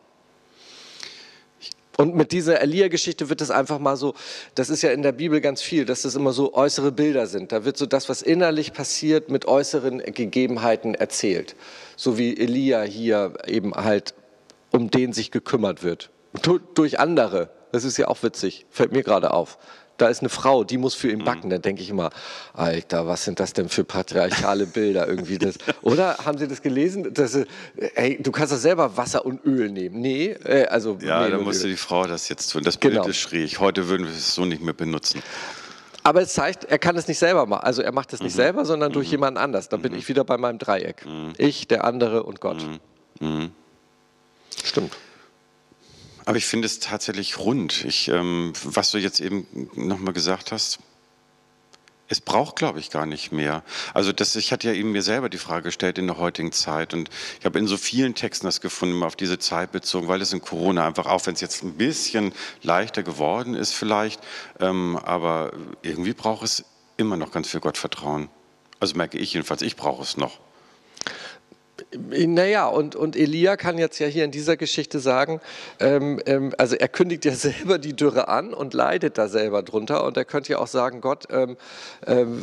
Und 1.96 2.14
mit 2.14 2.32
dieser 2.32 2.60
Elia-Geschichte 2.60 3.30
wird 3.30 3.40
es 3.40 3.50
einfach 3.50 3.78
mal 3.78 3.96
so, 3.96 4.14
das 4.54 4.68
ist 4.68 4.82
ja 4.82 4.90
in 4.90 5.02
der 5.02 5.12
Bibel 5.12 5.40
ganz 5.40 5.62
viel, 5.62 5.86
dass 5.86 6.02
das 6.02 6.14
immer 6.14 6.32
so 6.32 6.52
äußere 6.52 6.92
Bilder 6.92 7.26
sind. 7.26 7.52
Da 7.52 7.64
wird 7.64 7.78
so 7.78 7.86
das, 7.86 8.08
was 8.08 8.20
innerlich 8.20 8.72
passiert, 8.74 9.30
mit 9.30 9.46
äußeren 9.46 9.98
Gegebenheiten 9.98 10.94
erzählt. 10.94 11.56
So 11.96 12.18
wie 12.18 12.36
Elia 12.36 12.82
hier 12.82 13.32
eben 13.46 13.74
halt, 13.74 14.14
um 14.72 14.90
den 14.90 15.14
sich 15.14 15.30
gekümmert 15.30 15.82
wird. 15.82 16.10
Durch 16.74 17.00
andere. 17.00 17.48
Das 17.72 17.84
ist 17.84 17.96
ja 17.96 18.08
auch 18.08 18.22
witzig, 18.22 18.66
fällt 18.70 18.92
mir 18.92 19.02
gerade 19.02 19.32
auf 19.32 19.58
da 19.96 20.08
ist 20.08 20.20
eine 20.20 20.28
Frau, 20.28 20.64
die 20.64 20.78
muss 20.78 20.94
für 20.94 21.10
ihn 21.10 21.24
backen. 21.24 21.46
Mhm. 21.46 21.50
Dann 21.50 21.62
denke 21.62 21.82
ich 21.82 21.90
immer, 21.90 22.10
Alter, 22.52 23.06
was 23.06 23.24
sind 23.24 23.40
das 23.40 23.52
denn 23.52 23.68
für 23.68 23.84
patriarchale 23.84 24.66
Bilder 24.66 25.08
irgendwie? 25.08 25.38
Das, 25.38 25.56
oder 25.82 26.18
haben 26.24 26.38
Sie 26.38 26.48
das 26.48 26.62
gelesen? 26.62 27.12
Dass, 27.14 27.38
ey, 27.94 28.22
du 28.22 28.30
kannst 28.32 28.52
doch 28.52 28.58
selber 28.58 28.96
Wasser 28.96 29.24
und 29.24 29.44
Öl 29.44 29.70
nehmen. 29.70 30.00
Nee, 30.00 30.36
äh, 30.44 30.66
also. 30.66 30.98
Ja, 31.00 31.24
nee, 31.24 31.30
da 31.30 31.38
musste 31.38 31.68
die 31.68 31.76
Frau 31.76 32.06
das 32.06 32.28
jetzt 32.28 32.48
tun. 32.48 32.62
Das 32.62 32.76
Bild 32.76 32.94
genau. 32.94 33.06
ist 33.06 33.16
schräg. 33.16 33.58
Heute 33.60 33.88
würden 33.88 34.06
wir 34.06 34.12
es 34.12 34.34
so 34.34 34.44
nicht 34.44 34.62
mehr 34.62 34.74
benutzen. 34.74 35.22
Aber 36.02 36.22
es 36.22 36.34
zeigt, 36.34 36.64
er 36.64 36.78
kann 36.78 36.96
es 36.96 37.08
nicht 37.08 37.18
selber 37.18 37.46
machen. 37.46 37.64
Also 37.64 37.82
er 37.82 37.90
macht 37.90 38.12
es 38.12 38.20
nicht 38.20 38.34
mhm. 38.34 38.36
selber, 38.36 38.64
sondern 38.64 38.90
mhm. 38.90 38.94
durch 38.94 39.10
jemanden 39.10 39.38
anders. 39.38 39.68
Da 39.68 39.76
bin 39.76 39.92
mhm. 39.92 39.98
ich 39.98 40.08
wieder 40.08 40.22
bei 40.22 40.38
meinem 40.38 40.58
Dreieck. 40.58 41.04
Mhm. 41.04 41.32
Ich, 41.36 41.66
der 41.66 41.84
andere 41.84 42.22
und 42.22 42.40
Gott. 42.40 42.64
Mhm. 43.18 43.50
Stimmt. 44.64 44.92
Aber 46.26 46.36
ich 46.36 46.44
finde 46.44 46.66
es 46.66 46.80
tatsächlich 46.80 47.38
rund. 47.38 47.84
Ich, 47.84 48.08
ähm, 48.08 48.52
was 48.64 48.90
du 48.90 48.98
jetzt 48.98 49.20
eben 49.20 49.46
nochmal 49.74 50.12
gesagt 50.12 50.50
hast, 50.52 50.80
es 52.08 52.20
braucht, 52.20 52.56
glaube 52.56 52.80
ich, 52.80 52.90
gar 52.90 53.06
nicht 53.06 53.32
mehr. 53.32 53.62
Also 53.94 54.12
das, 54.12 54.34
ich 54.36 54.52
hatte 54.52 54.68
ja 54.68 54.74
eben 54.74 54.92
mir 54.92 55.02
selber 55.02 55.28
die 55.28 55.38
Frage 55.38 55.64
gestellt 55.64 55.98
in 55.98 56.06
der 56.06 56.18
heutigen 56.18 56.52
Zeit 56.52 56.94
und 56.94 57.10
ich 57.38 57.46
habe 57.46 57.58
in 57.58 57.66
so 57.66 57.76
vielen 57.76 58.14
Texten 58.14 58.46
das 58.46 58.60
gefunden, 58.60 59.02
auf 59.02 59.16
diese 59.16 59.38
Zeit 59.38 59.72
bezogen, 59.72 60.08
weil 60.08 60.20
es 60.20 60.32
in 60.32 60.40
Corona 60.40 60.86
einfach, 60.86 61.06
auch 61.06 61.26
wenn 61.26 61.34
es 61.34 61.40
jetzt 61.40 61.62
ein 61.62 61.74
bisschen 61.74 62.32
leichter 62.62 63.02
geworden 63.02 63.54
ist 63.54 63.72
vielleicht, 63.72 64.20
ähm, 64.60 64.98
aber 65.02 65.52
irgendwie 65.82 66.12
braucht 66.12 66.44
es 66.44 66.64
immer 66.96 67.16
noch 67.16 67.30
ganz 67.30 67.48
viel 67.48 67.60
Gottvertrauen. 67.60 68.28
Also 68.78 68.96
merke 68.96 69.18
ich 69.18 69.32
jedenfalls, 69.32 69.62
ich 69.62 69.76
brauche 69.76 70.02
es 70.02 70.16
noch. 70.16 70.38
Naja, 71.94 72.66
und, 72.66 72.96
und 72.96 73.16
Elia 73.16 73.56
kann 73.56 73.76
jetzt 73.76 73.98
ja 73.98 74.06
hier 74.06 74.24
in 74.24 74.30
dieser 74.30 74.56
Geschichte 74.56 74.98
sagen, 74.98 75.40
ähm, 75.78 76.20
ähm, 76.24 76.54
also 76.56 76.74
er 76.74 76.88
kündigt 76.88 77.24
ja 77.26 77.32
selber 77.34 77.78
die 77.78 77.94
Dürre 77.94 78.28
an 78.28 78.54
und 78.54 78.72
leidet 78.72 79.18
da 79.18 79.28
selber 79.28 79.62
drunter. 79.62 80.04
Und 80.04 80.16
er 80.16 80.24
könnte 80.24 80.52
ja 80.52 80.58
auch 80.58 80.66
sagen, 80.66 81.00
Gott, 81.00 81.24
ähm, 81.30 81.56
ähm 82.06 82.42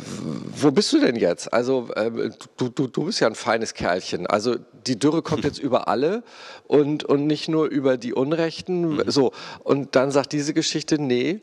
wo 0.56 0.70
bist 0.70 0.92
du 0.92 1.00
denn 1.00 1.16
jetzt? 1.16 1.52
Also 1.52 1.88
ähm, 1.96 2.32
du, 2.56 2.68
du, 2.68 2.86
du 2.86 3.06
bist 3.06 3.20
ja 3.20 3.26
ein 3.26 3.34
feines 3.34 3.74
Kerlchen. 3.74 4.26
Also 4.26 4.56
die 4.86 4.98
Dürre 4.98 5.22
kommt 5.22 5.44
jetzt 5.44 5.58
über 5.58 5.88
alle 5.88 6.22
und, 6.68 7.04
und 7.04 7.26
nicht 7.26 7.48
nur 7.48 7.66
über 7.66 7.96
die 7.96 8.14
Unrechten. 8.14 8.96
Mhm. 8.96 9.02
So, 9.06 9.32
und 9.64 9.96
dann 9.96 10.12
sagt 10.12 10.32
diese 10.32 10.54
Geschichte, 10.54 11.00
nee, 11.00 11.40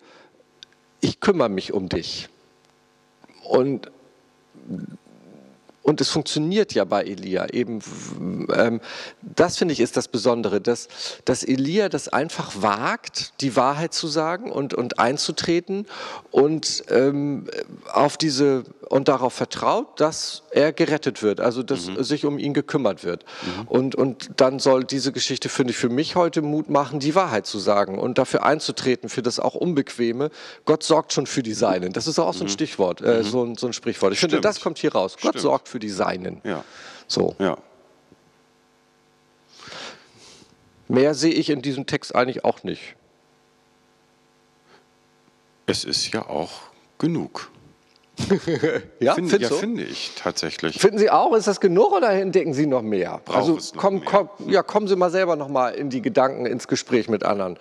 ich 1.01 1.19
kümmere 1.19 1.49
mich 1.49 1.73
um 1.73 1.89
dich. 1.89 2.29
Und 3.43 3.91
und 5.83 5.99
es 5.99 6.09
funktioniert 6.09 6.73
ja 6.73 6.85
bei 6.85 7.03
Elia 7.03 7.47
eben. 7.51 7.79
Ähm, 8.53 8.81
das 9.21 9.57
finde 9.57 9.73
ich 9.73 9.79
ist 9.79 9.97
das 9.97 10.07
Besondere, 10.07 10.61
dass, 10.61 10.87
dass 11.25 11.43
Elia 11.43 11.89
das 11.89 12.07
einfach 12.07 12.61
wagt, 12.61 13.33
die 13.41 13.55
Wahrheit 13.55 13.93
zu 13.93 14.07
sagen 14.07 14.51
und, 14.51 14.73
und 14.73 14.99
einzutreten 14.99 15.87
und 16.29 16.83
ähm, 16.89 17.47
auf 17.91 18.17
diese 18.17 18.63
und 18.91 19.07
darauf 19.07 19.33
vertraut, 19.33 19.99
dass 20.01 20.43
er 20.51 20.73
gerettet 20.73 21.23
wird, 21.23 21.39
also 21.39 21.63
dass 21.63 21.87
mhm. 21.87 22.03
sich 22.03 22.25
um 22.25 22.37
ihn 22.37 22.53
gekümmert 22.53 23.05
wird. 23.05 23.23
Mhm. 23.41 23.67
Und, 23.67 23.95
und 23.95 24.31
dann 24.35 24.59
soll 24.59 24.83
diese 24.83 25.13
Geschichte, 25.13 25.47
finde 25.47 25.71
ich, 25.71 25.77
für 25.77 25.87
mich 25.87 26.17
heute 26.17 26.41
Mut 26.41 26.69
machen, 26.69 26.99
die 26.99 27.15
Wahrheit 27.15 27.45
zu 27.45 27.57
sagen 27.57 27.97
und 27.97 28.17
dafür 28.17 28.43
einzutreten, 28.43 29.07
für 29.07 29.21
das 29.21 29.39
auch 29.39 29.55
Unbequeme. 29.55 30.29
Gott 30.65 30.83
sorgt 30.83 31.13
schon 31.13 31.25
für 31.25 31.41
die 31.41 31.53
Seinen. 31.53 31.93
Das 31.93 32.05
ist 32.05 32.19
auch 32.19 32.33
so 32.33 32.43
ein 32.43 32.47
mhm. 32.47 32.51
Stichwort, 32.51 33.01
äh, 33.01 33.19
mhm. 33.19 33.23
so, 33.23 33.43
ein, 33.43 33.55
so 33.55 33.67
ein 33.67 33.73
Sprichwort. 33.73 34.11
Ich 34.11 34.19
Stimmt. 34.19 34.33
finde, 34.33 34.47
das 34.47 34.59
kommt 34.59 34.77
hier 34.77 34.91
raus. 34.91 35.13
Gott 35.13 35.31
Stimmt. 35.31 35.41
sorgt 35.41 35.69
für 35.69 35.79
die 35.79 35.89
Seinen. 35.89 36.41
Ja. 36.43 36.65
So. 37.07 37.35
Ja. 37.39 37.57
Mehr 40.89 41.13
sehe 41.13 41.33
ich 41.33 41.49
in 41.49 41.61
diesem 41.61 41.85
Text 41.85 42.13
eigentlich 42.13 42.43
auch 42.43 42.63
nicht. 42.63 42.95
Es 45.65 45.85
ist 45.85 46.11
ja 46.11 46.27
auch 46.27 46.51
genug. 46.97 47.49
Ja, 48.99 49.15
Find, 49.15 49.31
ja 49.39 49.47
so? 49.47 49.55
finde 49.55 49.83
ich 49.83 50.11
tatsächlich. 50.15 50.79
Finden 50.79 50.97
Sie 50.97 51.09
auch? 51.09 51.35
Ist 51.35 51.47
das 51.47 51.59
genug 51.59 51.91
oder 51.91 52.09
entdecken 52.11 52.53
Sie 52.53 52.65
noch 52.65 52.81
mehr? 52.81 53.21
Braucht 53.25 53.37
also 53.37 53.57
komm, 53.77 53.95
mehr. 53.95 54.03
Komm, 54.05 54.29
ja, 54.47 54.63
kommen 54.63 54.87
Sie 54.87 54.95
mal 54.95 55.11
selber 55.11 55.35
noch 55.35 55.49
mal 55.49 55.69
in 55.69 55.89
die 55.89 56.01
Gedanken, 56.01 56.45
ins 56.45 56.67
Gespräch 56.67 57.09
mit 57.09 57.23
anderen 57.23 57.57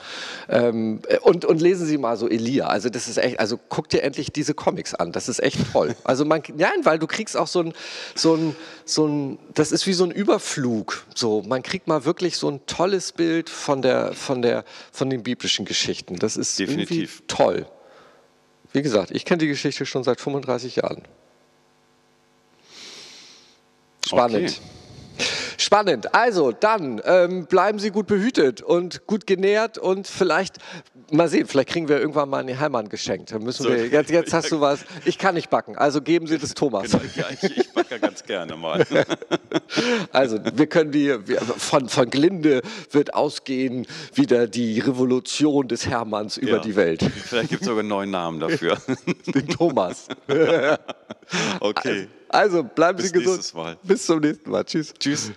ähm, 0.48 1.00
und, 1.22 1.44
und 1.44 1.60
lesen 1.60 1.86
Sie 1.86 1.98
mal 1.98 2.16
so 2.16 2.28
Elia. 2.28 2.66
Also 2.66 2.88
das 2.88 3.08
ist 3.08 3.18
echt, 3.18 3.40
also 3.40 3.58
guck 3.68 3.88
dir 3.88 4.02
endlich 4.02 4.32
diese 4.32 4.54
Comics 4.54 4.94
an. 4.94 5.12
Das 5.12 5.28
ist 5.28 5.42
echt 5.42 5.58
toll. 5.72 5.94
Also 6.04 6.24
man, 6.24 6.42
nein, 6.56 6.84
weil 6.84 6.98
du 6.98 7.06
kriegst 7.06 7.36
auch 7.36 7.46
so 7.46 7.60
ein, 7.60 7.72
so 8.16 8.34
ein, 8.34 8.56
so 8.84 9.06
ein, 9.06 9.38
das 9.54 9.70
ist 9.70 9.86
wie 9.86 9.92
so 9.92 10.02
ein 10.02 10.10
Überflug. 10.10 11.04
So, 11.14 11.42
man 11.46 11.62
kriegt 11.62 11.86
mal 11.86 12.04
wirklich 12.04 12.36
so 12.36 12.48
ein 12.48 12.66
tolles 12.66 13.12
Bild 13.12 13.48
von 13.48 13.80
der, 13.80 14.12
von 14.12 14.42
der, 14.42 14.64
von 14.90 15.08
den 15.08 15.22
biblischen 15.22 15.66
Geschichten. 15.66 16.16
Das 16.16 16.36
ist 16.36 16.58
Definitiv. 16.58 17.22
toll. 17.28 17.66
Wie 18.72 18.82
gesagt, 18.82 19.10
ich 19.10 19.24
kenne 19.24 19.38
die 19.38 19.48
Geschichte 19.48 19.86
schon 19.86 20.04
seit 20.04 20.20
35 20.20 20.76
Jahren. 20.76 21.02
Spannend. 24.06 24.60
Okay. 24.60 25.26
Spannend. 25.60 26.14
Also 26.14 26.52
dann 26.52 27.02
ähm, 27.04 27.46
bleiben 27.46 27.78
Sie 27.78 27.90
gut 27.90 28.06
behütet 28.06 28.62
und 28.62 29.06
gut 29.06 29.26
genährt 29.26 29.76
und 29.76 30.06
vielleicht 30.06 30.56
mal 31.10 31.28
sehen, 31.28 31.46
vielleicht 31.46 31.68
kriegen 31.68 31.88
wir 31.88 32.00
irgendwann 32.00 32.30
mal 32.30 32.38
einen 32.38 32.58
Heimann 32.58 32.88
geschenkt. 32.88 33.32
Dann 33.32 33.42
müssen 33.42 33.64
so. 33.64 33.68
wir, 33.68 33.86
jetzt, 33.88 34.10
jetzt 34.10 34.32
hast 34.32 34.50
du 34.50 34.60
was. 34.62 34.80
Ich 35.04 35.18
kann 35.18 35.34
nicht 35.34 35.50
backen, 35.50 35.76
also 35.76 36.00
geben 36.00 36.26
Sie 36.26 36.38
das 36.38 36.54
Thomas. 36.54 36.90
Genau, 36.90 37.04
ja, 37.14 37.26
ich, 37.30 37.56
ich 37.58 37.69
backe 37.90 38.00
ganz 38.00 38.24
gerne 38.24 38.56
mal. 38.56 38.86
also 40.12 40.38
wir 40.54 40.66
können 40.66 40.92
die, 40.92 41.16
von, 41.58 41.88
von 41.88 42.10
Glinde 42.10 42.62
wird 42.90 43.14
ausgehen 43.14 43.86
wieder 44.14 44.46
die 44.46 44.80
Revolution 44.80 45.68
des 45.68 45.86
Hermanns 45.86 46.36
über 46.36 46.56
ja. 46.56 46.58
die 46.58 46.76
Welt. 46.76 47.02
Vielleicht 47.02 47.50
gibt 47.50 47.62
es 47.62 47.66
sogar 47.66 47.80
einen 47.80 47.88
neuen 47.88 48.10
Namen 48.10 48.40
dafür. 48.40 48.78
Den 49.26 49.48
Thomas. 49.48 50.08
okay. 51.60 52.08
Also 52.28 52.62
bleiben 52.62 52.98
Bis 52.98 53.08
Sie 53.08 53.12
gesund. 53.12 53.78
Bis 53.82 54.06
zum 54.06 54.20
nächsten 54.20 54.50
Mal. 54.50 54.64
Tschüss. 54.64 54.94
Tschüss. 54.98 55.32